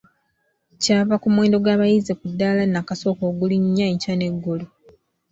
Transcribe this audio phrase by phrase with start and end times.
[0.81, 4.65] Kyava ku muwendo gw’abayizi ku ddaala nnakasooka ogulinnya enkya n’eggulo.